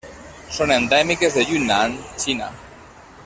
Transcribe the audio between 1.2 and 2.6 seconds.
de Yunnan, Xina.